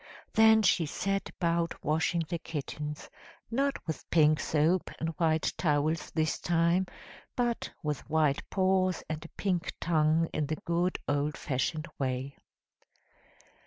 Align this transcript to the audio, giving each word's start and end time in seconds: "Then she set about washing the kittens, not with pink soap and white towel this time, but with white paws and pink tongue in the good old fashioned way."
"Then 0.33 0.63
she 0.63 0.87
set 0.87 1.29
about 1.29 1.83
washing 1.83 2.23
the 2.27 2.39
kittens, 2.39 3.07
not 3.51 3.75
with 3.85 4.09
pink 4.09 4.39
soap 4.39 4.89
and 4.97 5.09
white 5.09 5.53
towel 5.59 5.93
this 6.15 6.39
time, 6.39 6.87
but 7.35 7.71
with 7.83 8.09
white 8.09 8.41
paws 8.49 9.03
and 9.07 9.23
pink 9.37 9.73
tongue 9.79 10.27
in 10.33 10.47
the 10.47 10.55
good 10.65 10.97
old 11.07 11.37
fashioned 11.37 11.87
way." 11.99 12.35